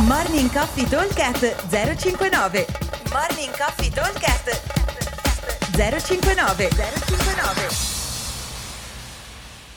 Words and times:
Morning 0.00 0.50
Coffee 0.50 0.88
Talkcast 0.88 1.68
059 1.68 2.66
Morning 3.12 3.54
Coffee 3.54 3.90
Talkcast 3.90 4.48
059 5.76 6.68
059 6.70 7.68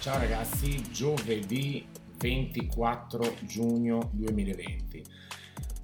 Ciao 0.00 0.18
ragazzi, 0.18 0.90
giovedì 0.90 1.86
24 2.16 3.34
giugno 3.42 4.08
2020. 4.14 5.04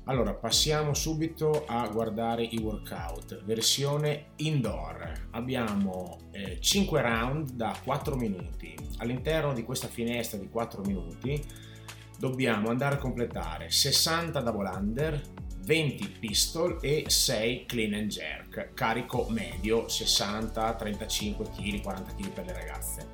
Allora, 0.05 0.33
passiamo 0.33 0.95
subito 0.95 1.67
a 1.67 1.87
guardare 1.89 2.45
i 2.45 2.57
workout, 2.57 3.45
versione 3.45 4.29
indoor. 4.37 5.29
Abbiamo 5.33 6.19
eh, 6.31 6.59
5 6.61 7.01
round 7.03 7.51
da 7.51 7.77
4 7.85 8.17
minuti. 8.17 8.75
All'interno 8.99 9.53
di 9.53 9.65
questa 9.65 9.89
finestra 9.89 10.39
di 10.39 10.49
4 10.49 10.83
minuti 10.83 11.73
dobbiamo 12.19 12.69
andare 12.71 12.97
a 12.97 12.99
completare 12.99 13.71
60 13.71 14.41
double 14.41 14.69
under, 14.69 15.21
20 15.65 16.17
pistol 16.21 16.79
e 16.83 17.05
6 17.07 17.65
clean 17.67 17.95
and 17.95 18.09
jerk, 18.09 18.75
carico 18.75 19.27
medio 19.31 19.89
60, 19.89 20.75
35 20.75 21.47
kg, 21.51 21.81
40 21.81 22.15
kg 22.15 22.29
per 22.31 22.45
le 22.47 22.53
ragazze. 22.53 23.09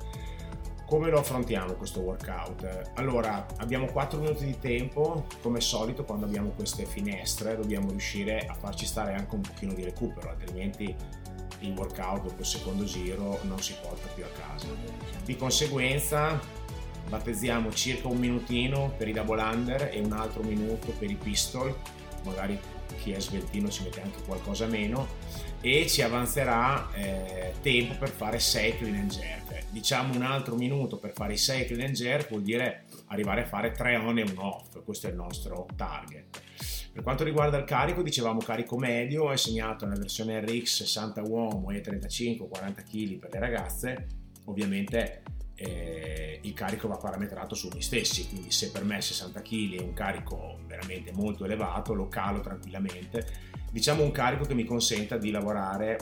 Come 0.85 1.09
lo 1.09 1.19
affrontiamo 1.19 1.75
questo 1.75 2.01
workout? 2.01 2.91
Allora, 2.95 3.45
abbiamo 3.57 3.85
4 3.85 4.19
minuti 4.19 4.45
di 4.45 4.59
tempo, 4.59 5.25
come 5.41 5.61
solito 5.61 6.03
quando 6.03 6.25
abbiamo 6.25 6.49
queste 6.49 6.85
finestre 6.85 7.55
dobbiamo 7.55 7.89
riuscire 7.91 8.45
a 8.45 8.53
farci 8.53 8.85
stare 8.85 9.13
anche 9.13 9.35
un 9.35 9.41
pochino 9.41 9.73
di 9.73 9.85
recupero, 9.85 10.29
altrimenti 10.29 10.93
il 11.59 11.73
workout 11.77 12.23
dopo 12.23 12.41
il 12.41 12.45
secondo 12.45 12.83
giro 12.83 13.39
non 13.43 13.61
si 13.61 13.73
porta 13.81 14.07
più 14.13 14.25
a 14.25 14.27
casa. 14.27 14.67
Di 15.23 15.35
conseguenza 15.37 16.39
battezziamo 17.09 17.71
circa 17.71 18.07
un 18.07 18.17
minutino 18.17 18.93
per 18.97 19.07
i 19.07 19.13
double 19.13 19.41
under 19.41 19.89
e 19.91 19.99
un 19.99 20.11
altro 20.11 20.43
minuto 20.43 20.91
per 20.97 21.09
i 21.09 21.15
pistol, 21.15 21.75
magari 22.23 22.59
chi 23.01 23.11
è 23.11 23.19
sveltino 23.19 23.69
ci 23.69 23.83
mette 23.83 24.01
anche 24.01 24.21
qualcosa 24.23 24.65
meno 24.67 25.07
e 25.61 25.87
ci 25.87 26.01
avanzerà 26.01 26.91
eh, 26.93 27.53
tempo 27.61 27.95
per 27.97 28.09
fare 28.09 28.39
6 28.39 28.77
clean 28.77 28.95
and 28.95 29.11
jerk. 29.11 29.65
Diciamo 29.69 30.15
un 30.15 30.23
altro 30.23 30.55
minuto 30.55 30.97
per 30.97 31.11
fare 31.13 31.33
i 31.33 31.37
6 31.37 31.65
clean 31.65 31.87
and 31.87 31.95
jerk 31.95 32.29
vuol 32.29 32.41
dire 32.41 32.85
arrivare 33.07 33.43
a 33.43 33.45
fare 33.45 33.71
3 33.71 33.95
on 33.97 34.17
e 34.17 34.23
un 34.23 34.37
off, 34.37 34.83
questo 34.83 35.07
è 35.07 35.09
il 35.11 35.15
nostro 35.15 35.67
target. 35.75 36.41
Per 36.93 37.03
quanto 37.03 37.23
riguarda 37.23 37.57
il 37.57 37.63
carico, 37.63 38.01
dicevamo 38.01 38.39
carico 38.39 38.77
medio, 38.77 39.31
è 39.31 39.37
segnato 39.37 39.85
nella 39.85 39.99
versione 39.99 40.41
RX 40.41 40.83
60 40.83 41.21
uomo 41.21 41.69
e 41.71 41.81
35-40 41.81 42.47
kg 42.83 43.17
per 43.17 43.31
le 43.31 43.39
ragazze, 43.39 44.07
ovviamente 44.45 45.21
eh, 45.61 46.39
il 46.41 46.53
carico 46.53 46.87
va 46.87 46.97
parametrato 46.97 47.53
su 47.53 47.67
noi 47.69 47.81
stessi, 47.81 48.27
quindi 48.27 48.51
se 48.51 48.71
per 48.71 48.83
me 48.83 48.99
60 48.99 49.41
kg 49.41 49.79
è 49.79 49.81
un 49.81 49.93
carico 49.93 50.59
veramente 50.65 51.11
molto 51.11 51.45
elevato, 51.45 51.93
lo 51.93 52.07
calo 52.07 52.39
tranquillamente, 52.39 53.27
diciamo 53.71 54.03
un 54.03 54.11
carico 54.11 54.45
che 54.45 54.55
mi 54.55 54.65
consenta 54.65 55.17
di 55.17 55.29
lavorare 55.29 55.97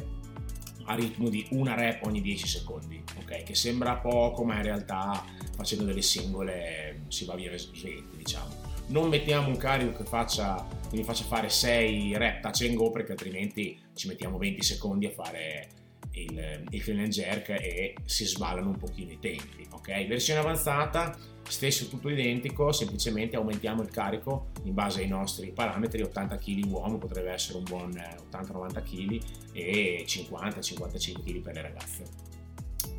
a 0.85 0.95
ritmo 0.95 1.29
di 1.29 1.45
una 1.51 1.75
rep 1.75 2.03
ogni 2.05 2.21
10 2.21 2.47
secondi, 2.47 3.03
ok? 3.17 3.43
Che 3.43 3.53
sembra 3.53 3.97
poco, 3.97 4.43
ma 4.43 4.55
in 4.55 4.63
realtà 4.63 5.23
facendo 5.55 5.83
delle 5.83 6.01
singole 6.01 7.03
si 7.09 7.25
va 7.25 7.35
via 7.35 7.55
svetti, 7.55 8.17
diciamo. 8.17 8.67
Non 8.87 9.07
mettiamo 9.07 9.49
un 9.49 9.57
carico 9.57 9.95
che, 9.95 10.03
faccia, 10.03 10.65
che 10.89 10.95
mi 10.95 11.03
faccia 11.03 11.25
fare 11.25 11.49
6 11.49 12.17
rep 12.17 12.41
touch 12.41 12.61
and 12.61 12.73
go 12.73 12.89
perché 12.89 13.11
altrimenti 13.11 13.79
ci 13.93 14.07
mettiamo 14.07 14.39
20 14.39 14.63
secondi 14.63 15.05
a 15.05 15.11
fare 15.11 15.69
il, 16.11 16.63
il 16.69 16.83
clean 16.83 17.09
jerk 17.09 17.49
e 17.49 17.95
si 18.05 18.25
sballano 18.25 18.69
un 18.69 18.77
pochino 18.77 19.11
i 19.11 19.19
tempi. 19.19 19.67
Ok, 19.71 20.07
versione 20.07 20.39
avanzata, 20.39 21.17
stesso 21.47 21.87
tutto 21.87 22.09
identico, 22.09 22.71
semplicemente 22.71 23.35
aumentiamo 23.35 23.81
il 23.81 23.89
carico 23.89 24.47
in 24.63 24.73
base 24.73 25.01
ai 25.01 25.07
nostri 25.07 25.51
parametri, 25.51 26.01
80 26.01 26.37
kg 26.37 26.71
uomo 26.71 26.97
potrebbe 26.97 27.31
essere 27.31 27.57
un 27.57 27.63
buon 27.63 27.91
80-90 28.31 28.77
eh, 28.77 28.81
kg 28.83 29.23
e 29.53 30.03
50-55 30.07 31.23
kg 31.23 31.41
per 31.41 31.53
le 31.53 31.61
ragazze. 31.61 32.03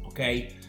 Ok? 0.04 0.68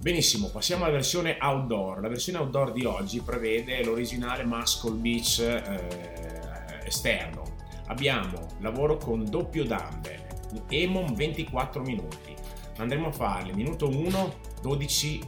Benissimo, 0.00 0.48
passiamo 0.50 0.82
alla 0.82 0.92
versione 0.92 1.38
outdoor. 1.40 2.00
La 2.00 2.08
versione 2.08 2.38
outdoor 2.38 2.72
di 2.72 2.84
oggi 2.84 3.20
prevede 3.20 3.84
l'originale 3.84 4.44
Muscle 4.44 4.96
Beach 4.96 5.38
eh, 5.38 6.80
esterno. 6.84 7.54
Abbiamo 7.86 8.48
lavoro 8.60 8.96
con 8.96 9.24
doppio 9.24 9.62
dumbbell, 9.64 10.21
Emon 10.68 11.14
24 11.14 11.82
minuti. 11.82 12.34
Andremo 12.78 13.08
a 13.08 13.12
farli 13.12 13.52
minuto 13.52 13.88
1 13.88 14.34
12 14.62 15.20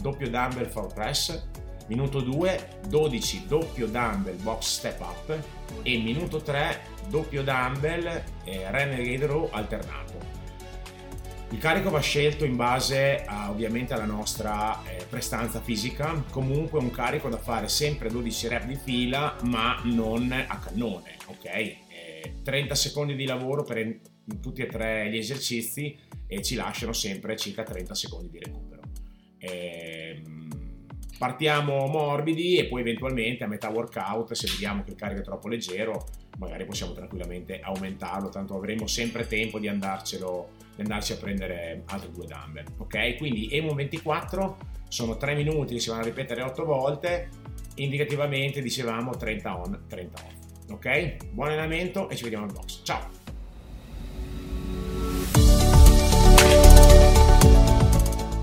doppio 0.00 0.28
dumbbell 0.30 0.68
for 0.68 0.92
press, 0.92 1.46
minuto 1.86 2.20
2 2.20 2.80
12 2.88 3.46
doppio 3.46 3.86
dumbbell 3.86 4.40
box 4.42 4.64
step 4.78 5.00
up 5.00 5.38
e 5.82 5.98
minuto 5.98 6.40
3 6.40 6.80
doppio 7.08 7.42
dumbbell 7.42 8.22
eh, 8.44 8.70
renegade 8.70 9.26
row 9.26 9.48
alternato. 9.50 10.36
Il 11.50 11.58
carico 11.58 11.88
va 11.88 12.00
scelto 12.00 12.44
in 12.44 12.56
base 12.56 13.24
a, 13.24 13.48
ovviamente 13.48 13.94
alla 13.94 14.04
nostra 14.04 14.82
eh, 14.84 15.02
prestanza 15.08 15.62
fisica, 15.62 16.22
comunque 16.30 16.78
un 16.78 16.90
carico 16.90 17.30
da 17.30 17.38
fare 17.38 17.68
sempre 17.68 18.10
12 18.10 18.48
rep 18.48 18.64
di 18.66 18.76
fila 18.76 19.34
ma 19.44 19.80
non 19.84 20.30
a 20.30 20.58
cannone, 20.58 21.16
ok? 21.24 21.44
Eh, 21.44 22.34
30 22.44 22.74
secondi 22.74 23.16
di 23.16 23.24
lavoro 23.24 23.62
per 23.62 23.78
tutti 24.40 24.62
e 24.62 24.66
tre 24.66 25.10
gli 25.10 25.16
esercizi 25.16 25.96
e 26.26 26.42
ci 26.42 26.54
lasciano 26.54 26.92
sempre 26.92 27.36
circa 27.36 27.62
30 27.62 27.94
secondi 27.94 28.30
di 28.30 28.38
recupero. 28.38 28.82
E, 29.38 30.22
ehm, 30.24 30.48
partiamo 31.18 31.86
morbidi 31.86 32.56
e 32.56 32.66
poi 32.66 32.80
eventualmente 32.80 33.44
a 33.44 33.48
metà 33.48 33.68
workout 33.70 34.32
se 34.34 34.46
vediamo 34.48 34.84
che 34.84 34.90
il 34.90 34.96
carico 34.96 35.20
è 35.20 35.24
troppo 35.24 35.48
leggero 35.48 36.06
magari 36.38 36.64
possiamo 36.64 36.92
tranquillamente 36.92 37.58
aumentarlo 37.58 38.28
tanto 38.28 38.54
avremo 38.54 38.86
sempre 38.86 39.26
tempo 39.26 39.58
di 39.58 39.66
andarcelo 39.66 40.50
di 40.76 40.82
andarci 40.82 41.14
a 41.14 41.16
prendere 41.16 41.82
altri 41.86 42.12
due 42.12 42.26
dumbbell 42.26 42.66
ok? 42.76 43.16
Quindi 43.16 43.48
EMO 43.50 43.74
24 43.74 44.58
sono 44.88 45.16
3 45.16 45.34
minuti 45.34 45.74
che 45.74 45.80
si 45.80 45.88
vanno 45.88 46.02
a 46.02 46.04
ripetere 46.04 46.42
8 46.42 46.64
volte 46.64 47.28
indicativamente 47.74 48.62
dicevamo 48.62 49.16
30 49.16 49.56
on 49.56 49.84
30 49.88 50.22
off 50.24 50.70
ok? 50.70 51.16
Buon 51.32 51.48
allenamento 51.48 52.08
e 52.08 52.14
ci 52.14 52.22
vediamo 52.22 52.44
al 52.44 52.52
box. 52.52 52.82
Ciao 52.84 53.27